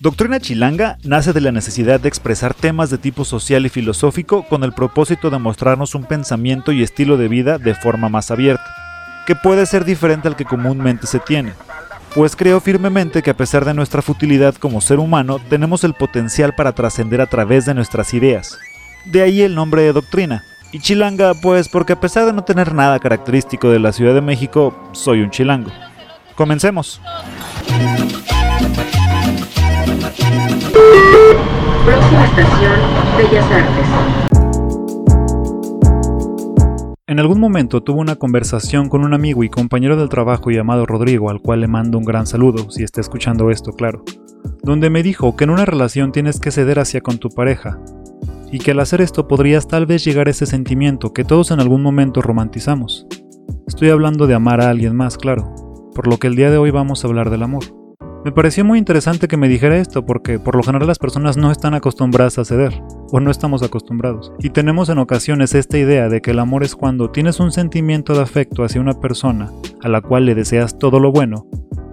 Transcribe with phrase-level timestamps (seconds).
[0.00, 4.62] Doctrina Chilanga nace de la necesidad de expresar temas de tipo social y filosófico con
[4.62, 8.64] el propósito de mostrarnos un pensamiento y estilo de vida de forma más abierta,
[9.26, 11.52] que puede ser diferente al que comúnmente se tiene,
[12.14, 16.54] pues creo firmemente que a pesar de nuestra futilidad como ser humano, tenemos el potencial
[16.54, 18.56] para trascender a través de nuestras ideas.
[19.04, 20.44] De ahí el nombre de doctrina.
[20.70, 24.20] Y chilanga, pues porque a pesar de no tener nada característico de la Ciudad de
[24.20, 25.70] México, soy un chilango.
[26.36, 27.00] Comencemos.
[31.84, 32.74] Próxima estación,
[33.16, 33.86] Bellas Artes.
[37.06, 41.30] En algún momento tuve una conversación con un amigo y compañero del trabajo llamado Rodrigo,
[41.30, 44.04] al cual le mando un gran saludo, si está escuchando esto, claro,
[44.62, 47.80] donde me dijo que en una relación tienes que ceder hacia con tu pareja,
[48.52, 51.60] y que al hacer esto podrías tal vez llegar a ese sentimiento que todos en
[51.60, 53.06] algún momento romantizamos.
[53.66, 55.54] Estoy hablando de amar a alguien más, claro,
[55.94, 57.64] por lo que el día de hoy vamos a hablar del amor.
[58.24, 61.52] Me pareció muy interesante que me dijera esto porque por lo general las personas no
[61.52, 64.32] están acostumbradas a ceder, o no estamos acostumbrados.
[64.40, 68.14] Y tenemos en ocasiones esta idea de que el amor es cuando tienes un sentimiento
[68.14, 69.52] de afecto hacia una persona
[69.82, 71.46] a la cual le deseas todo lo bueno,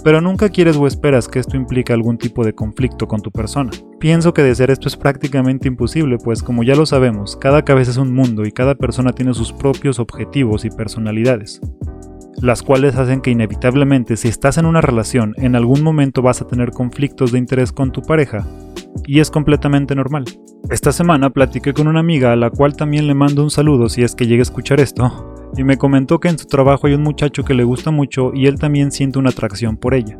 [0.03, 3.71] pero nunca quieres o esperas que esto implique algún tipo de conflicto con tu persona.
[3.99, 7.91] Pienso que de ser esto es prácticamente imposible, pues como ya lo sabemos, cada cabeza
[7.91, 11.61] es un mundo y cada persona tiene sus propios objetivos y personalidades
[12.45, 16.47] las cuales hacen que inevitablemente si estás en una relación en algún momento vas a
[16.47, 18.45] tener conflictos de interés con tu pareja,
[19.07, 20.25] y es completamente normal.
[20.69, 24.03] Esta semana platiqué con una amiga a la cual también le mando un saludo si
[24.03, 27.03] es que llega a escuchar esto, y me comentó que en su trabajo hay un
[27.03, 30.19] muchacho que le gusta mucho y él también siente una atracción por ella.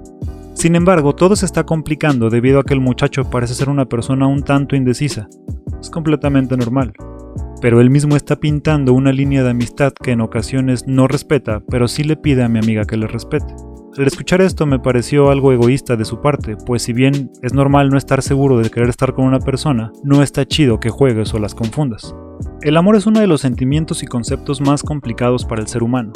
[0.56, 4.26] Sin embargo, todo se está complicando debido a que el muchacho parece ser una persona
[4.26, 5.28] un tanto indecisa.
[5.80, 6.94] Es completamente normal
[7.66, 11.88] pero él mismo está pintando una línea de amistad que en ocasiones no respeta, pero
[11.88, 13.56] sí le pide a mi amiga que le respete.
[13.98, 17.90] Al escuchar esto me pareció algo egoísta de su parte, pues si bien es normal
[17.90, 21.40] no estar seguro de querer estar con una persona, no está chido que juegues o
[21.40, 22.16] las confundas.
[22.62, 26.14] El amor es uno de los sentimientos y conceptos más complicados para el ser humano.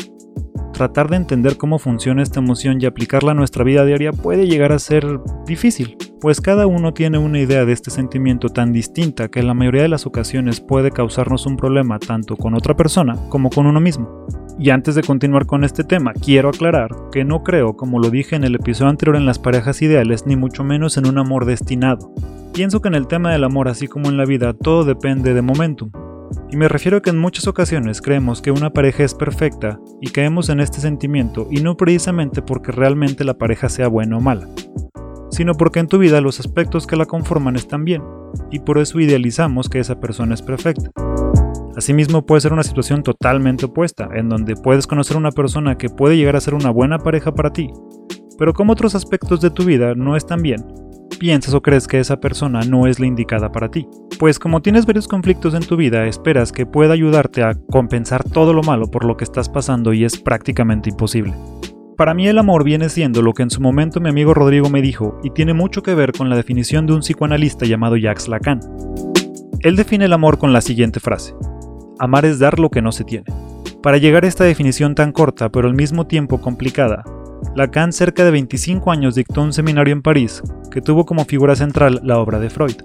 [0.71, 4.71] Tratar de entender cómo funciona esta emoción y aplicarla a nuestra vida diaria puede llegar
[4.71, 9.39] a ser difícil, pues cada uno tiene una idea de este sentimiento tan distinta que
[9.39, 13.49] en la mayoría de las ocasiones puede causarnos un problema tanto con otra persona como
[13.49, 14.25] con uno mismo.
[14.59, 18.35] Y antes de continuar con este tema, quiero aclarar que no creo, como lo dije
[18.35, 22.13] en el episodio anterior en las parejas ideales, ni mucho menos en un amor destinado.
[22.53, 25.41] Pienso que en el tema del amor, así como en la vida, todo depende de
[25.41, 25.91] momentum.
[26.51, 30.09] Y me refiero a que en muchas ocasiones creemos que una pareja es perfecta y
[30.09, 34.47] caemos en este sentimiento y no precisamente porque realmente la pareja sea buena o mala
[35.39, 38.03] sino porque en tu vida los aspectos que la conforman están bien,
[38.51, 40.91] y por eso idealizamos que esa persona es perfecta.
[41.77, 46.17] Asimismo puede ser una situación totalmente opuesta, en donde puedes conocer una persona que puede
[46.17, 47.71] llegar a ser una buena pareja para ti,
[48.37, 50.61] pero como otros aspectos de tu vida no están bien,
[51.21, 53.87] piensas o crees que esa persona no es la indicada para ti.
[54.19, 58.51] Pues como tienes varios conflictos en tu vida, esperas que pueda ayudarte a compensar todo
[58.51, 61.33] lo malo por lo que estás pasando y es prácticamente imposible.
[61.99, 64.81] Para mí el amor viene siendo lo que en su momento mi amigo Rodrigo me
[64.81, 68.61] dijo y tiene mucho que ver con la definición de un psicoanalista llamado Jacques Lacan.
[69.59, 71.35] Él define el amor con la siguiente frase.
[71.99, 73.25] Amar es dar lo que no se tiene.
[73.83, 77.03] Para llegar a esta definición tan corta pero al mismo tiempo complicada,
[77.57, 81.99] Lacan cerca de 25 años dictó un seminario en París que tuvo como figura central
[82.01, 82.77] la obra de Freud.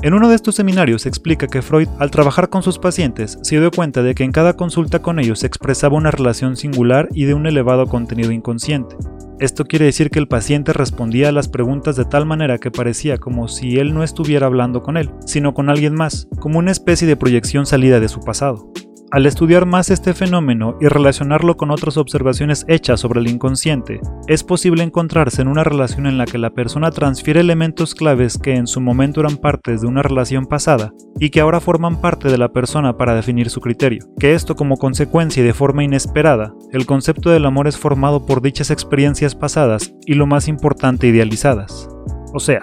[0.00, 3.70] En uno de estos seminarios explica que Freud, al trabajar con sus pacientes, se dio
[3.70, 7.34] cuenta de que en cada consulta con ellos se expresaba una relación singular y de
[7.34, 8.96] un elevado contenido inconsciente.
[9.38, 13.18] Esto quiere decir que el paciente respondía a las preguntas de tal manera que parecía
[13.18, 17.06] como si él no estuviera hablando con él, sino con alguien más, como una especie
[17.06, 18.72] de proyección salida de su pasado.
[19.12, 24.42] Al estudiar más este fenómeno y relacionarlo con otras observaciones hechas sobre el inconsciente, es
[24.42, 28.66] posible encontrarse en una relación en la que la persona transfiere elementos claves que en
[28.66, 32.52] su momento eran partes de una relación pasada y que ahora forman parte de la
[32.52, 34.06] persona para definir su criterio.
[34.18, 38.40] Que esto como consecuencia y de forma inesperada, el concepto del amor es formado por
[38.40, 41.86] dichas experiencias pasadas y lo más importante idealizadas.
[42.32, 42.62] O sea,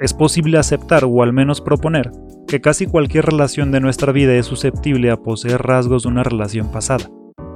[0.00, 2.10] es posible aceptar o al menos proponer
[2.46, 6.72] que casi cualquier relación de nuestra vida es susceptible a poseer rasgos de una relación
[6.72, 7.10] pasada,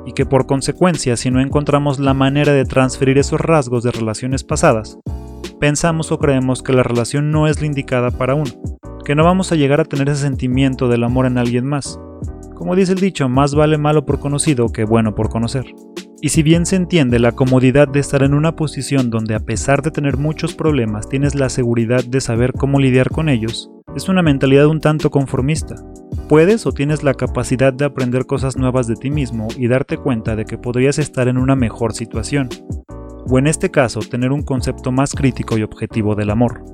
[0.04, 4.44] y que por consecuencia si no encontramos la manera de transferir esos rasgos de relaciones
[4.44, 4.98] pasadas,
[5.58, 8.50] pensamos o creemos que la relación no es la indicada para uno,
[9.04, 11.98] que no vamos a llegar a tener ese sentimiento del amor en alguien más.
[12.54, 15.64] Como dice el dicho, más vale malo por conocido que bueno por conocer.
[16.24, 19.82] Y si bien se entiende la comodidad de estar en una posición donde a pesar
[19.82, 24.22] de tener muchos problemas tienes la seguridad de saber cómo lidiar con ellos, es una
[24.22, 25.74] mentalidad un tanto conformista.
[26.28, 30.36] Puedes o tienes la capacidad de aprender cosas nuevas de ti mismo y darte cuenta
[30.36, 32.48] de que podrías estar en una mejor situación.
[33.28, 36.64] O en este caso, tener un concepto más crítico y objetivo del amor.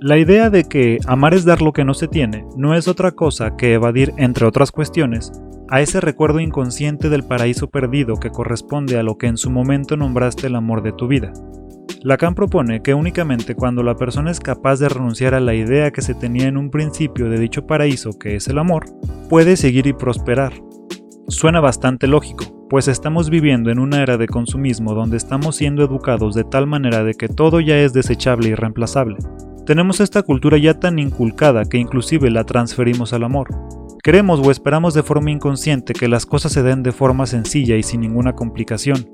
[0.00, 3.12] La idea de que amar es dar lo que no se tiene no es otra
[3.12, 5.32] cosa que evadir, entre otras cuestiones,
[5.68, 9.96] a ese recuerdo inconsciente del paraíso perdido que corresponde a lo que en su momento
[9.96, 11.32] nombraste el amor de tu vida.
[12.02, 16.02] Lacan propone que únicamente cuando la persona es capaz de renunciar a la idea que
[16.02, 18.84] se tenía en un principio de dicho paraíso que es el amor,
[19.28, 20.52] puede seguir y prosperar.
[21.28, 26.34] Suena bastante lógico, pues estamos viviendo en una era de consumismo donde estamos siendo educados
[26.34, 29.16] de tal manera de que todo ya es desechable y reemplazable.
[29.66, 33.48] Tenemos esta cultura ya tan inculcada que inclusive la transferimos al amor.
[34.00, 37.82] Queremos o esperamos de forma inconsciente que las cosas se den de forma sencilla y
[37.82, 39.10] sin ninguna complicación,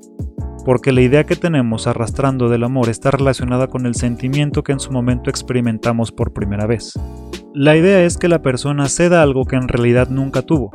[0.63, 4.79] porque la idea que tenemos arrastrando del amor está relacionada con el sentimiento que en
[4.79, 6.93] su momento experimentamos por primera vez.
[7.55, 10.69] La idea es que la persona ceda algo que en realidad nunca tuvo,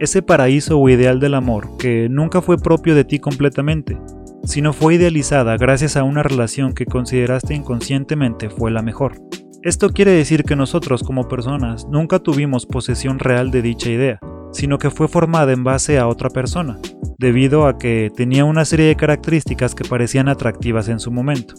[0.00, 3.96] ese paraíso o ideal del amor que nunca fue propio de ti completamente,
[4.44, 9.20] sino fue idealizada gracias a una relación que consideraste inconscientemente fue la mejor.
[9.62, 14.20] Esto quiere decir que nosotros como personas nunca tuvimos posesión real de dicha idea,
[14.52, 16.78] sino que fue formada en base a otra persona,
[17.18, 21.54] debido a que tenía una serie de características que parecían atractivas en su momento.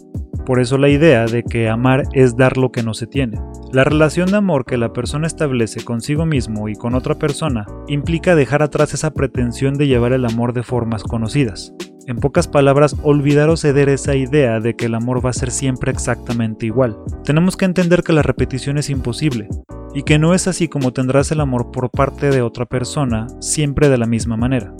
[0.46, 3.38] Por eso la idea de que amar es dar lo que no se tiene.
[3.72, 8.34] La relación de amor que la persona establece consigo mismo y con otra persona implica
[8.34, 11.74] dejar atrás esa pretensión de llevar el amor de formas conocidas.
[12.10, 15.52] En pocas palabras, olvidar o ceder esa idea de que el amor va a ser
[15.52, 16.98] siempre exactamente igual.
[17.22, 19.48] Tenemos que entender que la repetición es imposible,
[19.94, 23.88] y que no es así como tendrás el amor por parte de otra persona siempre
[23.88, 24.74] de la misma manera.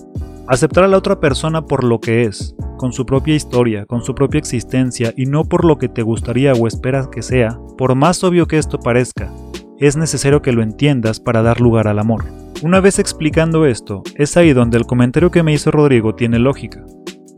[0.48, 4.12] Aceptar a la otra persona por lo que es, con su propia historia, con su
[4.12, 8.24] propia existencia y no por lo que te gustaría o esperas que sea, por más
[8.24, 9.32] obvio que esto parezca,
[9.78, 12.24] es necesario que lo entiendas para dar lugar al amor.
[12.64, 16.84] Una vez explicando esto, es ahí donde el comentario que me hizo Rodrigo tiene lógica.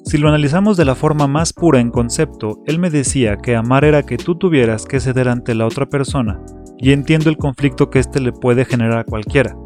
[0.04, 3.84] Si lo analizamos de la forma más pura en concepto, él me decía que amar
[3.84, 6.40] era que tú tuvieras que ceder ante la otra persona,
[6.78, 9.56] y entiendo el conflicto que éste le puede generar a cualquiera.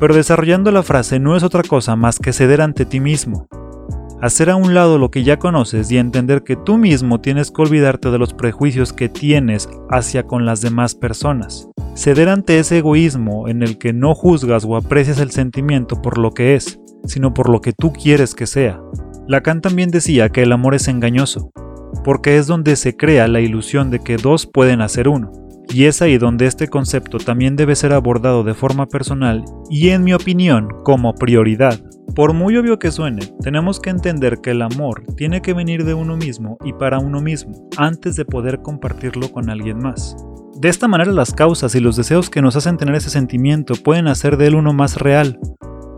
[0.00, 3.46] Pero desarrollando la frase no es otra cosa más que ceder ante ti mismo,
[4.24, 7.60] hacer a un lado lo que ya conoces y entender que tú mismo tienes que
[7.60, 11.68] olvidarte de los prejuicios que tienes hacia con las demás personas.
[11.94, 16.30] Ceder ante ese egoísmo en el que no juzgas o aprecias el sentimiento por lo
[16.30, 18.80] que es, sino por lo que tú quieres que sea.
[19.26, 21.50] Lacan también decía que el amor es engañoso,
[22.04, 25.32] porque es donde se crea la ilusión de que dos pueden hacer uno.
[25.72, 30.04] Y es ahí donde este concepto también debe ser abordado de forma personal y en
[30.04, 31.80] mi opinión como prioridad.
[32.14, 35.94] Por muy obvio que suene, tenemos que entender que el amor tiene que venir de
[35.94, 40.14] uno mismo y para uno mismo, antes de poder compartirlo con alguien más.
[40.60, 44.06] De esta manera las causas y los deseos que nos hacen tener ese sentimiento pueden
[44.06, 45.40] hacer de él uno más real,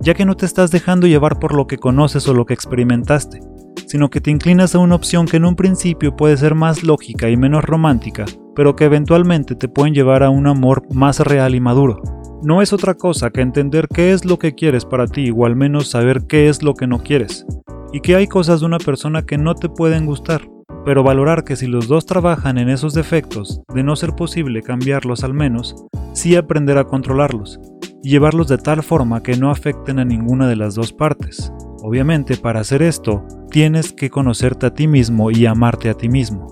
[0.01, 3.41] ya que no te estás dejando llevar por lo que conoces o lo que experimentaste,
[3.87, 7.31] sino que te inclinas a una opción que en un principio puede ser más lógica
[7.31, 11.61] y menos romántica, pero que eventualmente te pueden llevar a un amor más real y
[11.61, 12.03] maduro.
[12.43, 15.57] No es otra cosa que entender qué es lo que quieres para ti o al
[15.57, 17.47] menos saber qué es lo que no quieres,
[17.93, 20.43] y que hay cosas de una persona que no te pueden gustar,
[20.85, 25.25] pero valorar que si los dos trabajan en esos defectos, de no ser posible cambiarlos
[25.25, 25.75] al menos,
[26.13, 27.59] sí aprender a controlarlos,
[28.07, 31.53] y llevarlos de tal forma que no afecten a ninguna de las dos partes.
[31.83, 36.47] Obviamente para hacer esto, tienes que conocerte a ti mismo y amarte a ti mismo.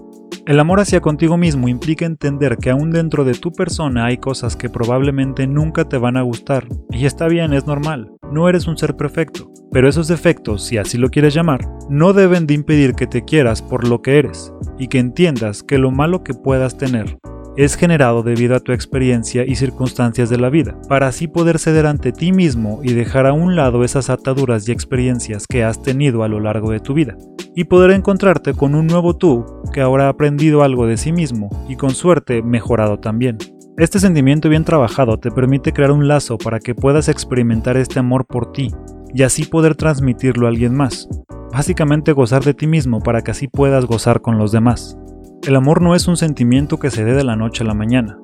[0.46, 4.56] El amor hacia contigo mismo implica entender que aún dentro de tu persona hay cosas
[4.56, 8.76] que probablemente nunca te van a gustar, y está bien, es normal, no eres un
[8.76, 13.06] ser perfecto, pero esos defectos, si así lo quieres llamar, no deben de impedir que
[13.06, 17.16] te quieras por lo que eres, y que entiendas que lo malo que puedas tener
[17.56, 21.86] es generado debido a tu experiencia y circunstancias de la vida, para así poder ceder
[21.86, 26.22] ante ti mismo y dejar a un lado esas ataduras y experiencias que has tenido
[26.22, 27.16] a lo largo de tu vida,
[27.54, 31.48] y poder encontrarte con un nuevo tú que ahora ha aprendido algo de sí mismo
[31.68, 33.38] y con suerte mejorado también.
[33.76, 38.24] Este sentimiento bien trabajado te permite crear un lazo para que puedas experimentar este amor
[38.24, 38.70] por ti
[39.12, 41.08] y así poder transmitirlo a alguien más.
[41.52, 44.96] Básicamente gozar de ti mismo para que así puedas gozar con los demás.
[45.46, 48.18] El amor no es un sentimiento que se dé de la noche a la mañana.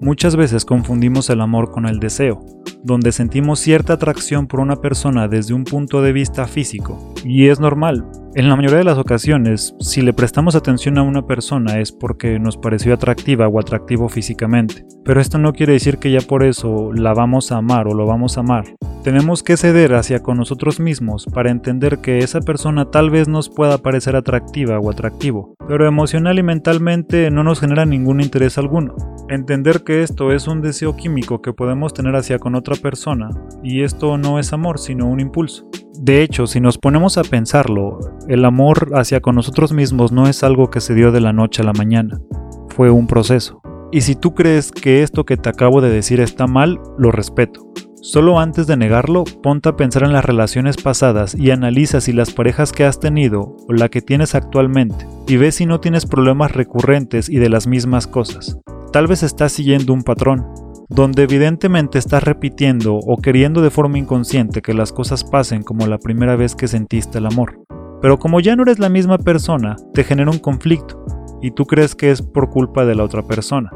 [0.00, 2.44] Muchas veces confundimos el amor con el deseo,
[2.82, 7.60] donde sentimos cierta atracción por una persona desde un punto de vista físico, y es
[7.60, 8.04] normal.
[8.34, 12.38] En la mayoría de las ocasiones, si le prestamos atención a una persona es porque
[12.38, 16.92] nos pareció atractiva o atractivo físicamente, pero esto no quiere decir que ya por eso
[16.92, 18.64] la vamos a amar o lo vamos a amar.
[19.02, 23.48] Tenemos que ceder hacia con nosotros mismos para entender que esa persona tal vez nos
[23.48, 28.94] pueda parecer atractiva o atractivo, pero emocional y mentalmente no nos genera ningún interés alguno.
[29.28, 33.30] Entender que esto es un deseo químico que podemos tener hacia con otra persona,
[33.62, 35.70] y esto no es amor sino un impulso.
[35.98, 37.98] De hecho, si nos ponemos a pensarlo,
[38.28, 41.62] el amor hacia con nosotros mismos no es algo que se dio de la noche
[41.62, 42.20] a la mañana,
[42.68, 43.60] fue un proceso.
[43.92, 47.72] Y si tú crees que esto que te acabo de decir está mal, lo respeto.
[48.02, 52.30] Solo antes de negarlo, ponte a pensar en las relaciones pasadas y analiza si las
[52.30, 56.52] parejas que has tenido o la que tienes actualmente y ve si no tienes problemas
[56.52, 58.58] recurrentes y de las mismas cosas.
[58.92, 60.46] Tal vez estás siguiendo un patrón,
[60.88, 65.98] donde evidentemente estás repitiendo o queriendo de forma inconsciente que las cosas pasen como la
[65.98, 67.60] primera vez que sentiste el amor.
[68.00, 71.04] Pero como ya no eres la misma persona, te genera un conflicto
[71.42, 73.70] y tú crees que es por culpa de la otra persona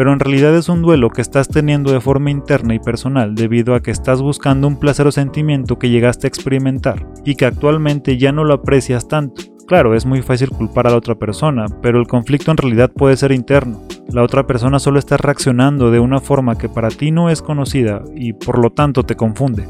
[0.00, 3.74] pero en realidad es un duelo que estás teniendo de forma interna y personal debido
[3.74, 8.16] a que estás buscando un placer o sentimiento que llegaste a experimentar y que actualmente
[8.16, 9.42] ya no lo aprecias tanto.
[9.70, 13.16] Claro, es muy fácil culpar a la otra persona, pero el conflicto en realidad puede
[13.16, 13.80] ser interno.
[14.12, 18.02] La otra persona solo está reaccionando de una forma que para ti no es conocida
[18.16, 19.68] y por lo tanto te confunde.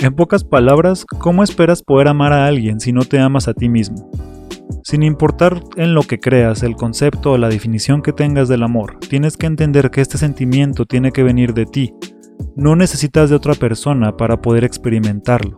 [0.00, 3.70] En pocas palabras, ¿cómo esperas poder amar a alguien si no te amas a ti
[3.70, 4.10] mismo?
[4.84, 8.98] Sin importar en lo que creas, el concepto o la definición que tengas del amor,
[9.08, 11.94] tienes que entender que este sentimiento tiene que venir de ti.
[12.56, 15.56] No necesitas de otra persona para poder experimentarlo.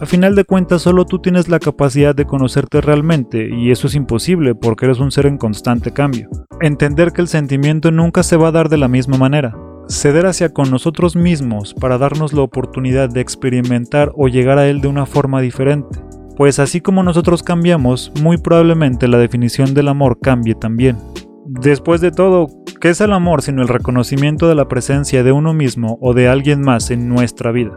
[0.00, 3.94] A final de cuentas, solo tú tienes la capacidad de conocerte realmente, y eso es
[3.94, 6.28] imposible porque eres un ser en constante cambio.
[6.60, 9.56] Entender que el sentimiento nunca se va a dar de la misma manera.
[9.88, 14.80] Ceder hacia con nosotros mismos para darnos la oportunidad de experimentar o llegar a él
[14.80, 16.00] de una forma diferente
[16.36, 20.98] pues así como nosotros cambiamos, muy probablemente la definición del amor cambie también.
[21.46, 22.48] Después de todo,
[22.80, 26.28] ¿qué es el amor sino el reconocimiento de la presencia de uno mismo o de
[26.28, 27.72] alguien más en nuestra vida?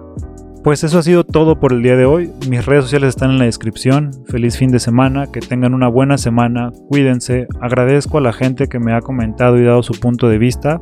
[0.63, 2.31] Pues eso ha sido todo por el día de hoy.
[2.49, 4.11] Mis redes sociales están en la descripción.
[4.27, 7.47] Feliz fin de semana, que tengan una buena semana, cuídense.
[7.61, 10.81] Agradezco a la gente que me ha comentado y dado su punto de vista.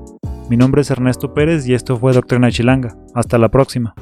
[0.49, 2.95] Mi nombre es Ernesto Pérez y esto fue Doctrina Chilanga.
[3.13, 3.93] Hasta la próxima.